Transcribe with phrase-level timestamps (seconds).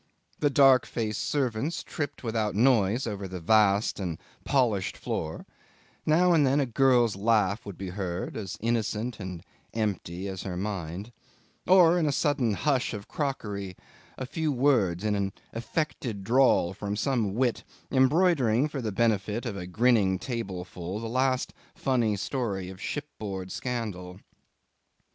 [0.39, 5.45] The dark faced servants tripped without noise over the vast and polished floor;
[6.07, 9.43] now and then a girl's laugh would be heard, as innocent and
[9.75, 11.11] empty as her mind,
[11.67, 13.77] or, in a sudden hush of crockery,
[14.17, 19.55] a few words in an affected drawl from some wit embroidering for the benefit of
[19.55, 24.19] a grinning tableful the last funny story of shipboard scandal.